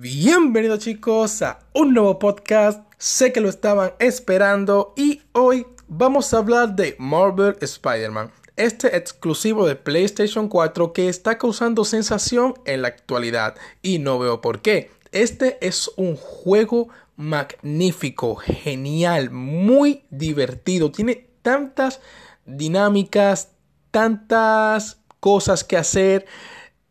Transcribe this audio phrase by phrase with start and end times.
[0.00, 2.84] Bienvenidos chicos a un nuevo podcast.
[2.98, 9.66] Sé que lo estaban esperando y hoy vamos a hablar de Marvel Spider-Man, este exclusivo
[9.66, 14.92] de PlayStation 4 que está causando sensación en la actualidad y no veo por qué.
[15.10, 22.00] Este es un juego magnífico, genial, muy divertido, tiene tantas
[22.46, 23.48] dinámicas,
[23.90, 26.24] tantas cosas que hacer,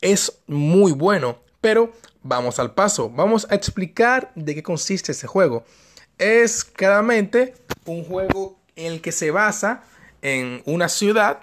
[0.01, 1.93] es muy bueno, pero
[2.27, 5.63] vamos al paso, vamos a explicar de qué consiste este juego.
[6.17, 7.53] Es claramente
[7.85, 9.83] un juego en el que se basa
[10.21, 11.39] en una ciudad,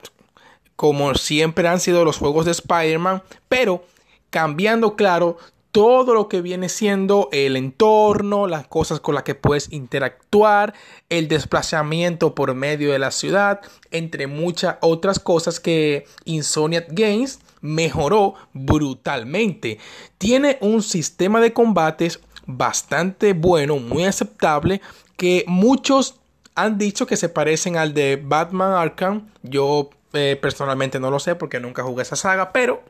[0.76, 3.84] como siempre han sido los juegos de Spider-Man, pero
[4.30, 5.38] cambiando, claro,
[5.74, 10.72] todo lo que viene siendo el entorno, las cosas con las que puedes interactuar,
[11.08, 13.60] el desplazamiento por medio de la ciudad,
[13.90, 19.80] entre muchas otras cosas que Insomniac Games mejoró brutalmente.
[20.16, 24.80] Tiene un sistema de combates bastante bueno, muy aceptable,
[25.16, 26.20] que muchos
[26.54, 29.28] han dicho que se parecen al de Batman Arkham.
[29.42, 32.84] Yo eh, personalmente no lo sé porque nunca jugué esa saga, pero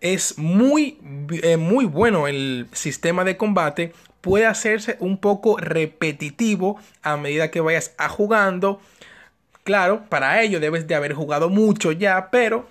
[0.00, 0.98] es muy,
[1.42, 3.92] eh, muy bueno el sistema de combate.
[4.20, 8.80] Puede hacerse un poco repetitivo a medida que vayas a jugando.
[9.64, 12.68] Claro, para ello debes de haber jugado mucho ya, pero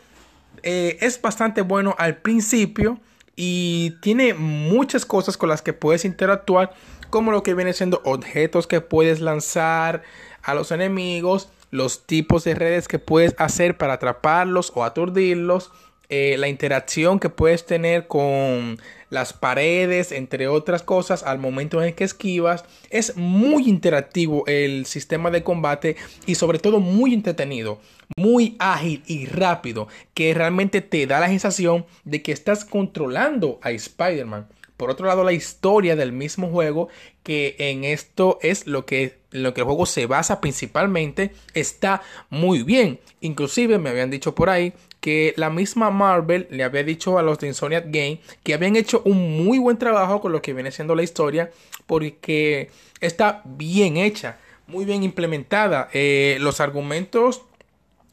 [0.64, 3.00] eh, es bastante bueno al principio
[3.36, 6.74] y tiene muchas cosas con las que puedes interactuar,
[7.10, 10.04] como lo que viene siendo objetos que puedes lanzar
[10.42, 15.72] a los enemigos, los tipos de redes que puedes hacer para atraparlos o aturdirlos,
[16.10, 18.78] eh, la interacción que puedes tener con
[19.10, 22.66] las paredes, entre otras cosas, al momento en que esquivas.
[22.90, 27.80] Es muy interactivo el sistema de combate y sobre todo muy entretenido,
[28.18, 33.72] muy ágil y rápido, que realmente te da la sensación de que estás controlando a
[33.72, 34.48] Spider-Man.
[34.78, 36.90] Por otro lado, la historia del mismo juego,
[37.24, 42.64] que en esto es lo que, lo que el juego se basa principalmente, está muy
[42.64, 43.00] bien.
[43.22, 47.38] Inclusive me habían dicho por ahí que la misma Marvel le había dicho a los
[47.40, 50.96] de Insomniac Game que habían hecho un muy buen trabajo con lo que viene siendo
[50.96, 51.52] la historia
[51.86, 55.90] porque está bien hecha, muy bien implementada.
[55.94, 57.44] Eh, los argumentos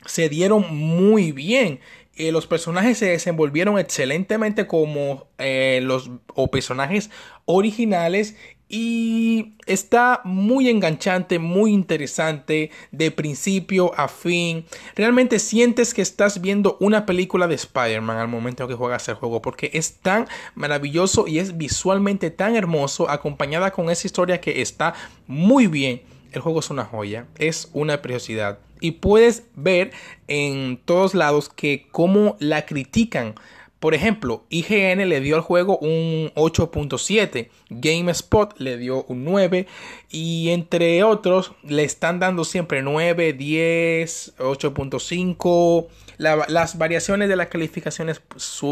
[0.05, 1.81] se dieron muy bien.
[2.15, 7.11] Eh, los personajes se desenvolvieron excelentemente como eh, los o personajes
[7.47, 8.37] originales
[8.75, 14.65] y está muy enganchante, muy interesante de principio a fin.
[14.95, 19.43] Realmente sientes que estás viendo una película de Spider-Man al momento que juegas el juego
[19.43, 24.95] porque es tan maravilloso y es visualmente tan hermoso acompañada con esa historia que está
[25.27, 26.01] muy bien.
[26.33, 29.93] El juego es una joya, es una preciosidad y puedes ver
[30.29, 33.35] en todos lados que cómo la critican
[33.83, 39.67] por ejemplo, IGN le dio al juego un 8.7, GameSpot le dio un 9
[40.09, 45.89] y entre otros le están dando siempre 9, 10, 8.5.
[46.19, 48.23] las variaciones de las calificaciones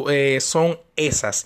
[0.09, 1.45] eh, son esas.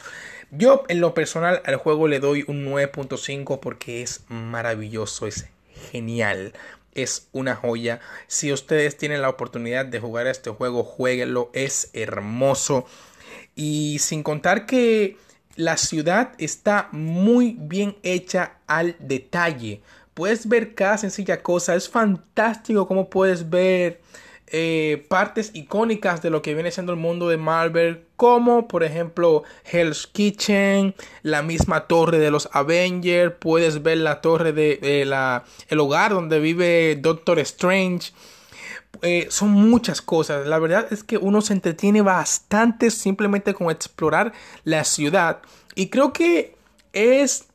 [0.51, 5.49] Yo en lo personal al juego le doy un 9.5 porque es maravilloso, es
[5.85, 6.53] genial
[6.95, 8.01] es una joya.
[8.27, 12.87] Si ustedes tienen la oportunidad de jugar este juego, jueguenlo, es hermoso.
[13.55, 15.17] Y sin contar que
[15.57, 19.83] la ciudad está muy bien hecha al detalle.
[20.15, 21.75] Puedes ver cada sencilla cosa.
[21.75, 24.01] Es fantástico como puedes ver
[24.47, 28.05] eh, partes icónicas de lo que viene siendo el mundo de Marvel.
[28.17, 33.35] Como por ejemplo Hell's Kitchen, la misma torre de los Avengers.
[33.39, 38.13] Puedes ver la torre de, la, el hogar donde vive Doctor Strange.
[39.03, 40.47] Eh, son muchas cosas.
[40.47, 45.41] La verdad es que uno se entretiene bastante simplemente con explorar la ciudad.
[45.75, 46.55] Y creo que
[46.93, 47.47] es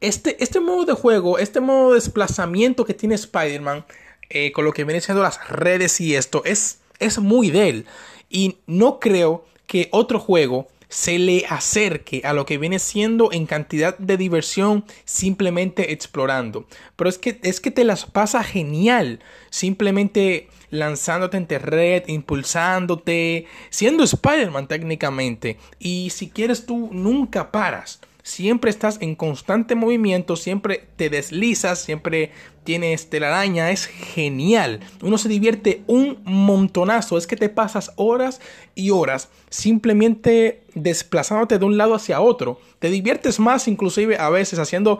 [0.00, 3.84] este, este modo de juego, este modo de desplazamiento que tiene Spider-Man,
[4.30, 7.86] eh, con lo que viene siendo las redes y esto, es, es muy de él.
[8.28, 13.46] Y no creo que otro juego se le acerque a lo que viene siendo en
[13.46, 16.66] cantidad de diversión simplemente explorando.
[16.96, 19.20] Pero es que, es que te las pasa genial
[19.50, 25.58] simplemente lanzándote en red, impulsándote, siendo Spider-Man técnicamente.
[25.78, 32.30] Y si quieres tú nunca paras siempre estás en constante movimiento, siempre te deslizas, siempre
[32.62, 34.80] tienes telaraña, es genial.
[35.02, 38.42] Uno se divierte un montonazo, es que te pasas horas
[38.74, 42.60] y horas simplemente desplazándote de un lado hacia otro.
[42.78, 44.98] Te diviertes más inclusive a veces haciendo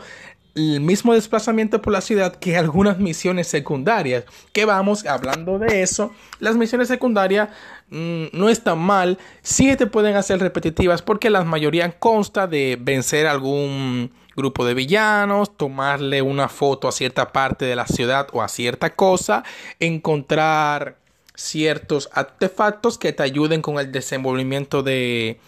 [0.58, 4.24] el mismo desplazamiento por la ciudad que algunas misiones secundarias.
[4.52, 7.48] Que vamos, hablando de eso, las misiones secundarias
[7.90, 13.26] mm, no están mal, sí te pueden hacer repetitivas porque la mayoría consta de vencer
[13.26, 18.48] algún grupo de villanos, tomarle una foto a cierta parte de la ciudad o a
[18.48, 19.44] cierta cosa,
[19.80, 20.98] encontrar
[21.34, 25.40] ciertos artefactos que te ayuden con el desenvolvimiento de,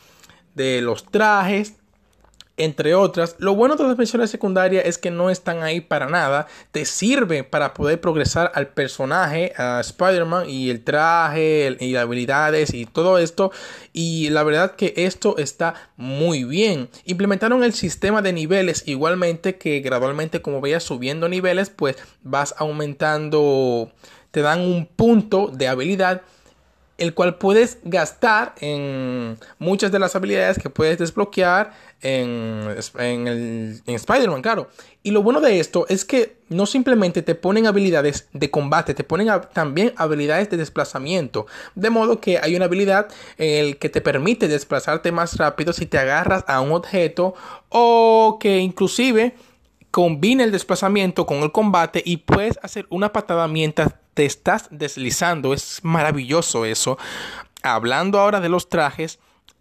[0.54, 1.79] de los trajes
[2.64, 3.36] entre otras.
[3.38, 6.46] Lo bueno de las misiones secundarias es que no están ahí para nada.
[6.72, 12.74] Te sirve para poder progresar al personaje, a Spider-Man y el traje y las habilidades
[12.74, 13.50] y todo esto.
[13.92, 16.88] Y la verdad que esto está muy bien.
[17.04, 23.90] Implementaron el sistema de niveles igualmente que gradualmente como vayas subiendo niveles pues vas aumentando,
[24.30, 26.22] te dan un punto de habilidad
[27.00, 34.42] el cual puedes gastar en muchas de las habilidades que puedes desbloquear en, en, Spider-Man,
[34.42, 34.68] claro.
[35.02, 39.02] Y lo bueno de esto es que no simplemente te ponen habilidades de combate, te
[39.02, 41.46] ponen también habilidades de desplazamiento.
[41.74, 43.08] De modo que hay una habilidad
[43.38, 47.34] el que te permite desplazarte más rápido si te agarras a un objeto
[47.70, 49.34] o que inclusive
[49.90, 55.54] combina el desplazamiento con el combate y puedes hacer una patada mientras te estás deslizando.
[55.54, 56.98] Es maravilloso eso.
[57.62, 59.18] Hablando ahora de los trajes,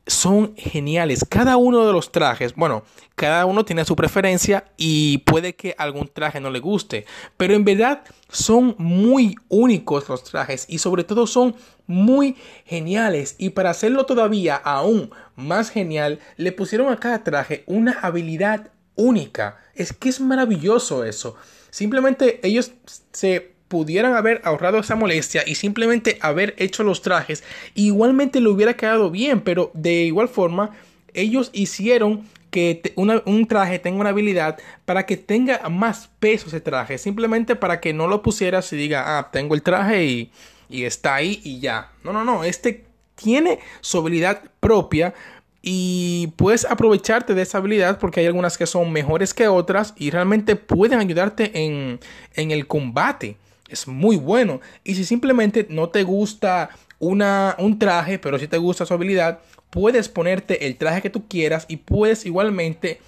[0.10, 1.25] son geniales.
[1.28, 2.84] Cada uno de los trajes, bueno,
[3.16, 7.06] cada uno tiene su preferencia y puede que algún traje no le guste,
[7.38, 11.56] pero en verdad son muy únicos los trajes y sobre todo son
[11.86, 12.36] muy
[12.66, 13.36] geniales.
[13.38, 19.60] Y para hacerlo todavía aún más genial, le pusieron a cada traje una habilidad única.
[19.75, 21.36] Es que es maravilloso eso.
[21.69, 22.72] Simplemente ellos
[23.12, 27.44] se pudieran haber ahorrado esa molestia y simplemente haber hecho los trajes,
[27.75, 30.71] igualmente le hubiera quedado bien, pero de igual forma
[31.13, 36.98] ellos hicieron que un traje tenga una habilidad para que tenga más peso ese traje,
[36.98, 40.31] simplemente para que no lo pusieras y diga, ah, tengo el traje y,
[40.68, 41.92] y está ahí y ya.
[42.04, 42.86] No, no, no, este
[43.16, 45.13] tiene su habilidad propia
[45.62, 50.10] y puedes aprovecharte de esa habilidad porque hay algunas que son mejores que otras y
[50.10, 52.00] realmente pueden ayudarte en,
[52.33, 53.38] en el combate.
[53.69, 54.62] Es muy bueno.
[54.83, 56.69] Y si simplemente no te gusta
[57.00, 59.39] una, un traje, pero si te gusta su habilidad,
[59.69, 63.00] puedes ponerte el traje que tú quieras y puedes igualmente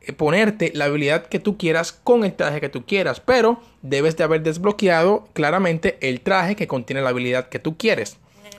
[0.00, 3.20] eh, ponerte la habilidad que tú quieras con el traje que tú quieras.
[3.20, 8.18] Pero debes de haber desbloqueado claramente el traje que contiene la habilidad que tú quieres.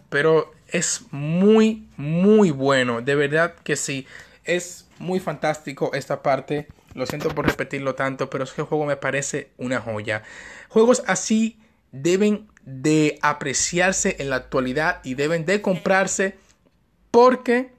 [0.10, 3.02] Pero es muy, muy bueno.
[3.02, 4.08] De verdad que sí.
[4.44, 6.68] Es muy fantástico esta parte.
[6.94, 10.24] Lo siento por repetirlo tanto, pero es que el juego me parece una joya.
[10.70, 11.60] Juegos así
[11.92, 16.38] deben de apreciarse en la actualidad y deben de comprarse
[17.12, 17.72] porque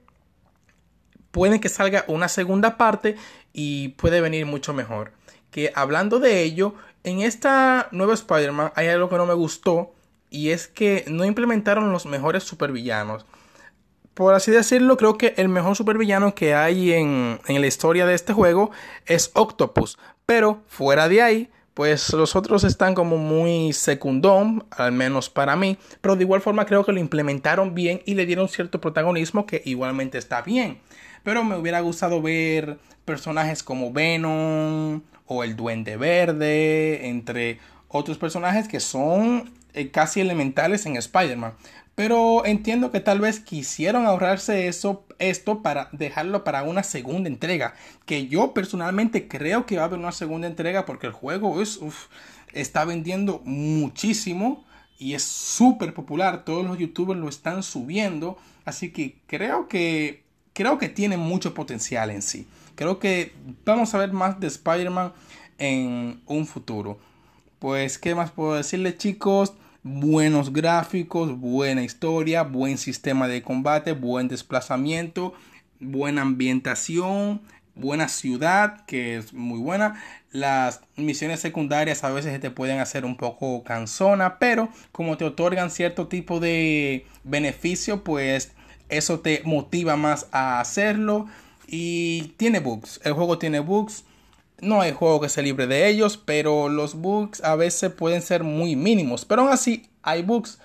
[1.30, 3.16] puede que salga una segunda parte
[3.52, 5.12] y puede venir mucho mejor.
[5.50, 9.94] Que hablando de ello, en esta nueva Spider-Man hay algo que no me gustó
[10.30, 13.26] y es que no implementaron los mejores supervillanos.
[14.14, 18.14] Por así decirlo, creo que el mejor supervillano que hay en, en la historia de
[18.14, 18.70] este juego
[19.06, 19.98] es Octopus.
[20.24, 25.76] Pero fuera de ahí, pues los otros están como muy secundón, al menos para mí,
[26.00, 29.60] pero de igual forma creo que lo implementaron bien y le dieron cierto protagonismo que
[29.64, 30.78] igualmente está bien.
[31.24, 37.58] Pero me hubiera gustado ver personajes como Venom o el Duende Verde, entre
[37.88, 41.54] otros personajes que son eh, casi elementales en Spider-Man.
[41.94, 47.74] Pero entiendo que tal vez quisieron ahorrarse eso, esto para dejarlo para una segunda entrega.
[48.04, 51.78] Que yo personalmente creo que va a haber una segunda entrega porque el juego es,
[52.52, 54.64] está vendiendo muchísimo
[54.98, 56.44] y es súper popular.
[56.44, 58.38] Todos los youtubers lo están subiendo.
[58.64, 62.46] Así que creo que creo que tiene mucho potencial en sí.
[62.74, 65.12] Creo que vamos a ver más de Spider-Man
[65.58, 66.98] en un futuro.
[67.58, 69.54] Pues, ¿qué más puedo decirle chicos?
[69.84, 75.34] Buenos gráficos, buena historia, buen sistema de combate, buen desplazamiento,
[75.78, 77.42] buena ambientación,
[77.74, 80.02] buena ciudad, que es muy buena.
[80.32, 85.70] Las misiones secundarias a veces te pueden hacer un poco cansona, pero como te otorgan
[85.70, 88.52] cierto tipo de beneficio, pues
[88.88, 91.26] eso te motiva más a hacerlo.
[91.66, 94.04] Y tiene bugs, el juego tiene bugs
[94.64, 98.42] no hay juego que se libre de ellos, pero los bugs a veces pueden ser
[98.42, 99.24] muy mínimos.
[99.24, 100.58] Pero aún así hay bugs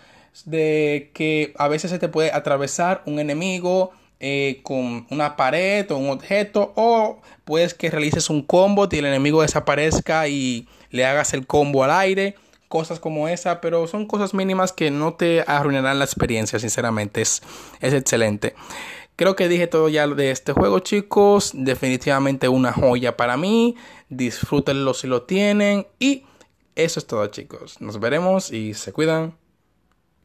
[0.46, 5.98] de que a veces se te puede atravesar un enemigo eh, con una pared o
[5.98, 11.34] un objeto o puedes que realices un combo y el enemigo desaparezca y le hagas
[11.34, 12.36] el combo al aire
[12.68, 17.41] cosas como esa pero son cosas mínimas que no te arruinarán la experiencia sinceramente es,
[17.79, 18.56] es excelente
[19.20, 21.52] Creo que dije todo ya de este juego, chicos.
[21.54, 23.76] Definitivamente una joya para mí.
[24.08, 25.88] Disfrútenlo si lo tienen.
[26.00, 26.24] Y
[26.76, 27.82] eso es todo, chicos.
[27.82, 29.36] Nos veremos y se cuidan.